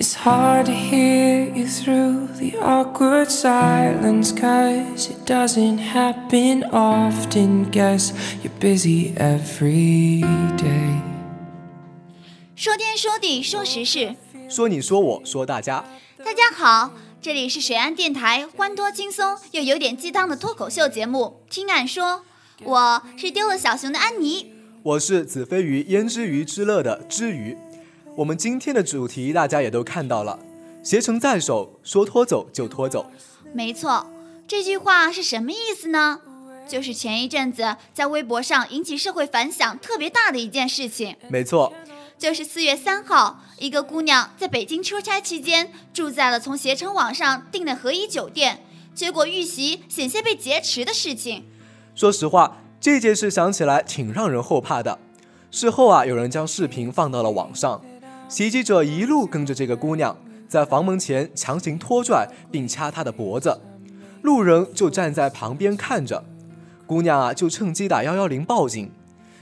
[0.00, 7.68] It's hard to hear you through the awkward silence, cause it doesn't happen often.
[7.72, 10.20] Guess you're busy every
[10.56, 11.00] day.
[12.54, 14.14] 说天说地说时事，
[14.48, 15.84] 说你说我说大家，
[16.18, 22.04] 大家好，这里是水岸电台欢脱轻松又有点鸡汤的脱口秀节目《听俺说》，
[22.62, 24.52] 我是丢了小熊的安妮。
[24.84, 27.56] 我是子非鱼焉知鱼之乐的知鱼。
[28.18, 30.36] 我们今天的主题大家也都看到了，
[30.82, 33.08] 携程在手，说拖走就拖走。
[33.54, 34.10] 没错，
[34.48, 36.18] 这句话是什么意思呢？
[36.66, 41.14] 就是前一阵子在微博上引起社会反响特别大的一件事情。
[41.28, 41.72] 没错，
[42.18, 48.64] 就是四月三号，一个姑娘在北京出差期间住在了从携程网上订的合一酒店，
[48.96, 51.44] 结果遇袭险些被劫持的事情。
[51.94, 54.98] 说实话，这件事想起来挺让人后怕的。
[55.52, 57.80] 事后啊，有人将视频放到了网上。
[58.28, 60.14] 袭击者一路跟着这个姑娘，
[60.46, 63.58] 在房门前强行拖拽并掐她的脖子，
[64.20, 66.22] 路人就站在旁边看着，
[66.86, 68.92] 姑娘啊就趁机打幺幺零报警。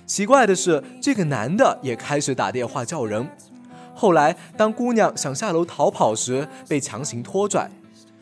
[0.07, 3.29] 奇怪的是，这个男的也开始打电话叫人。
[3.93, 7.69] 后来，当姑娘想下楼逃跑时，被强行拖拽，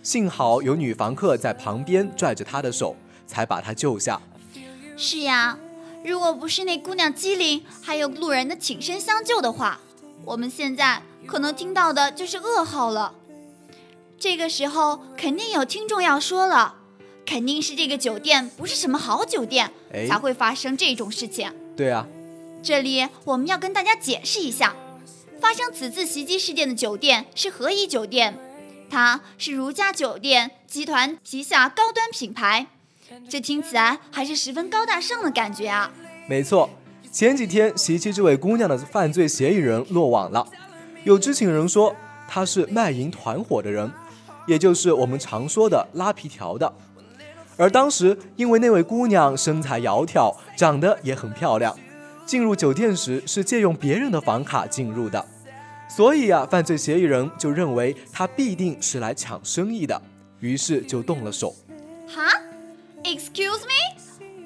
[0.02, 4.18] 幸好有女房客在旁边拽着她的手，才把她救下。
[4.96, 5.58] 是呀，
[6.02, 9.80] 如果不是那姑娘机灵，还有路人的挺身相救的话。
[10.26, 13.14] 我们现在可能听到的就是噩耗了。
[14.18, 16.76] 这个时候，肯定有听众要说了，
[17.26, 19.70] 肯定是这个酒店不是什么好酒店，
[20.08, 21.52] 才会发生这种事情。
[21.76, 22.06] 对啊，
[22.62, 24.74] 这里我们要跟大家解释一下，
[25.40, 28.38] 发生此次袭击事件的酒店是和颐酒店，
[28.88, 32.66] 它是如家酒店集团旗下高端品牌，
[33.28, 35.90] 这听起来还是十分高大上的感觉啊。
[36.26, 36.70] 没错。
[37.14, 40.44] 前几天袭击这位姑娘的犯罪嫌疑人落网了，
[41.04, 41.94] 有知情人说
[42.26, 43.88] 他是卖淫团伙的人，
[44.48, 46.72] 也就是我们常说的拉皮条的。
[47.56, 51.78] 而当时因为那位姑娘身材窈窕，长得也很漂亮，
[52.26, 55.24] 进入酒店时是借用别人的房卡进入的，
[55.88, 60.02] 所以啊，犯罪嫌疑人就认为她必定是来抢生意的，
[60.40, 61.54] 于是就动了手。
[62.08, 62.28] 哈
[63.04, 64.03] ？Excuse me？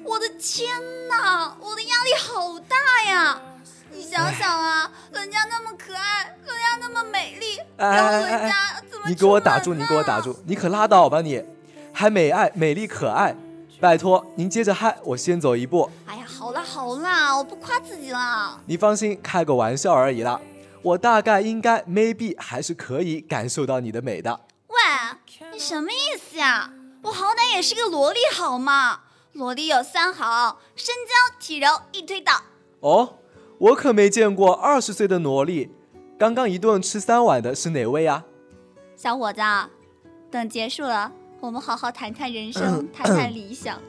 [0.09, 0.67] 我的天
[1.07, 3.39] 哪，我的压力好大呀！
[3.91, 9.07] 你想想啊，人家那么可爱，人家那么美丽，然后人家怎么？
[9.07, 9.75] 你给我打住！
[9.75, 10.35] 你给我打住！
[10.47, 11.45] 你可拉倒吧你！
[11.93, 13.35] 还美爱、美丽、可爱，
[13.79, 15.87] 拜托您接着嗨，我先走一步。
[16.07, 18.59] 哎呀，好啦好啦，我不夸自己了。
[18.65, 20.41] 你放心，开个玩笑而已啦。
[20.81, 24.39] 我大概应该，maybe 还是可以感受到你的美的。
[24.69, 24.75] 喂，
[25.53, 26.71] 你什么意思呀？
[27.03, 29.01] 我好歹也是个萝莉好吗？
[29.33, 32.33] 萝莉有三好：身娇、体柔、易推倒。
[32.79, 33.17] 哦，
[33.59, 35.69] 我可没见过二十岁的萝莉。
[36.17, 38.25] 刚刚一顿吃三碗的是哪位啊？
[38.95, 39.41] 小伙子，
[40.31, 43.79] 等结束了，我们好好谈谈人生， 谈谈理想。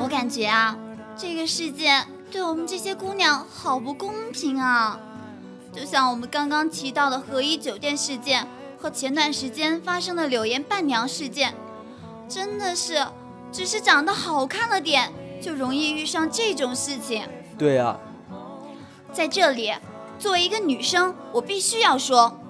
[0.00, 0.76] 我感觉啊，
[1.16, 4.98] 这个世界对我们这些姑娘好不公平啊！
[5.72, 8.46] 就像我们刚刚提到的合一酒店事件
[8.78, 11.54] 和前段时间发生的柳岩伴娘事件，
[12.28, 13.06] 真的是
[13.52, 17.22] 只是长得好看了点，就容易遇上这种事情。
[17.56, 17.98] 对啊，
[19.12, 19.72] 在这里，
[20.18, 22.40] 作为一个女生，我必须要说，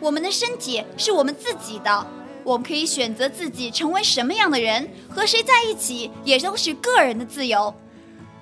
[0.00, 2.06] 我们的身体是我们自己的。
[2.44, 7.74] 我们可以选择自己成为什么样的人，和谁在一起，也都是个人的自由。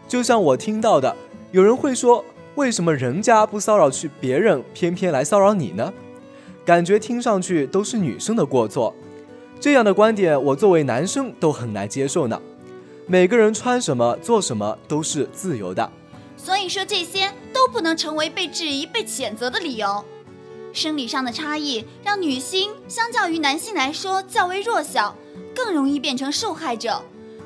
[0.06, 1.16] 就像我听到的，
[1.52, 2.22] 有人会说，
[2.56, 5.92] 为什么人家不骚扰去别人，偏偏来骚扰你呢？
[6.64, 8.94] 感觉听上去都是女生的过错。
[9.60, 12.40] 这样的观点，我作为男生都很难接受呢。
[13.06, 15.90] 每个人穿什么、做什么都是自由的，
[16.36, 20.04] 所以说这些都不能成为被质疑、被谴责的理由。
[20.72, 25.16] 生理上的差异让女性相较于男性来说较为弱小，
[25.54, 27.02] 更容易变成受害者，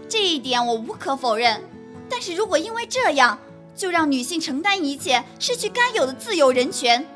[0.08, 1.60] 这一点我无可否认。
[2.08, 3.38] 但是如果因为这样
[3.78, 7.06] 就让女性承担一切，失去该有的自由人权，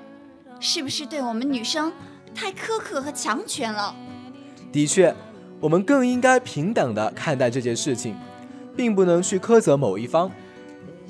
[0.61, 1.93] 是不是对我们女生
[2.33, 3.93] 太苛刻和强权了？
[4.71, 5.13] 的确，
[5.59, 8.17] 我们更应该平等的看待这件事情，
[8.77, 10.31] 并不能去苛责某一方。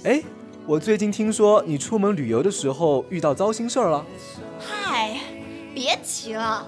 [0.04, 0.22] 哎，
[0.66, 4.06] 我最近听说你出门旅游的时候遇到糟心事儿了。
[4.58, 5.20] 嗨，
[5.74, 6.66] 别提了。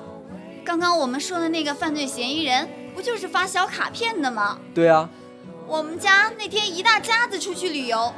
[0.62, 4.58] 刚刚我们说的那个犯罪嫌疑人，不就是发小卡片的吗？
[4.74, 5.08] 对啊，
[5.66, 8.12] 我们家那天一大家子出去旅游，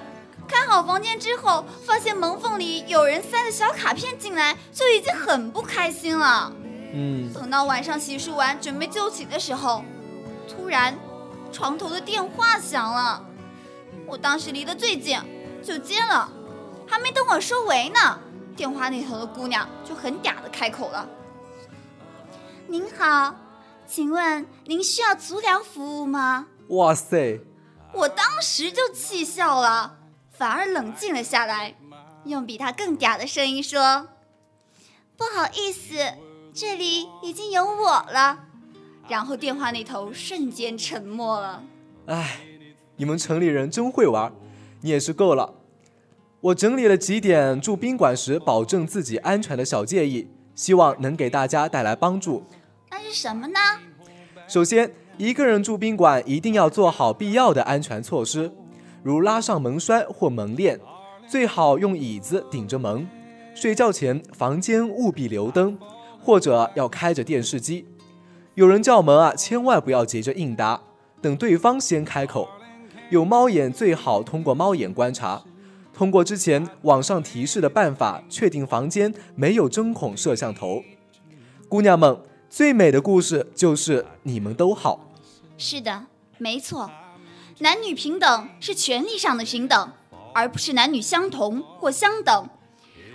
[0.47, 6.53] 开好房间之后，发现门缝里有人塞了小卡片进来，就已经很不开心了。
[6.93, 9.85] 嗯，等到晚上洗漱完，准备就寝的时候，
[10.49, 10.97] 突然
[11.53, 13.23] 床头的电话响了。
[14.07, 15.19] 我当时离得最近，
[15.63, 16.31] 就接了，
[16.87, 18.19] 还没等我收尾呢，
[18.57, 21.09] 电话那头的姑娘就很嗲的开口了
[22.69, 23.35] ：“您好，
[23.87, 27.41] 请问您需要足疗服务吗？”哇塞，
[27.93, 29.97] 我当时就气笑了，
[30.39, 31.75] 反而冷静了下来，
[32.25, 34.09] 用比他更嗲的声音说
[35.17, 35.95] ：“不好意思，
[36.53, 38.41] 这里已经有我了。”
[39.09, 41.63] 然后电话那头瞬间沉默了。
[42.07, 42.41] 唉，
[42.97, 44.31] 你们城里人真会玩，
[44.83, 45.55] 你也是够了。
[46.41, 52.45] 我整理了几点住宾馆时保证自己安全的小建议，希望能给大家带来帮助。
[52.91, 53.59] 那是什么呢？
[54.47, 58.53] 首先，一个人住宾馆一定要做好必要的安全措施，
[59.07, 60.81] 如拉上门栓或门链，
[61.29, 63.07] 最好用椅子顶着门。
[63.55, 65.79] 睡觉前，房间务必留灯，
[66.21, 67.87] 或者要开着电视机。
[68.57, 70.81] 有人叫门啊，千万不要急着应答，
[71.23, 72.49] 等对方先开口。
[73.09, 75.45] 有猫眼最好通过猫眼观察，
[75.95, 80.83] 通过之前网上提示的办法，确定房间没有针孔摄像头。
[81.69, 82.19] 姑娘们，
[82.51, 85.09] 最美的故事就是你们都好。
[85.57, 86.07] 是的，
[86.39, 86.91] 没错，
[87.59, 89.93] 男女平等是权利上的平等，
[90.35, 92.51] 而不是男女相同或相等。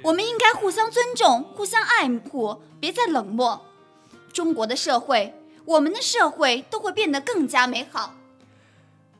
[0.01, 3.61] 我们应该互相尊重，互相爱护，别再冷漠。
[4.33, 5.35] 中国的社会，
[5.65, 8.15] 我们的社会都会变得更加美好。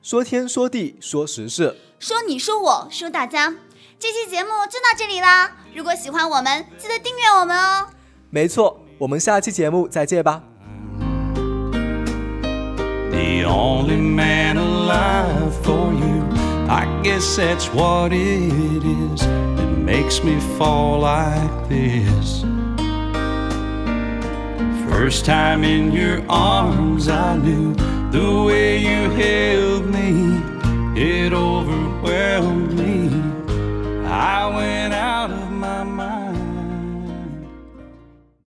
[0.01, 3.56] 说天说地说时事，说你说我说大家，
[4.00, 5.57] 这期节目就到这里啦。
[5.75, 7.85] 如果喜欢我们，记得订阅我们哦。
[8.31, 10.41] 没错，我们下期节目再见吧。
[13.12, 14.57] The only man
[14.91, 16.21] alive for you.
[16.69, 22.41] I guess that's what it is that makes me fall like this.
[24.89, 27.73] First time in your arms, I knew
[28.11, 30.11] the way you held me,
[31.01, 33.09] it overwhelmed me.
[34.05, 35.40] I went out.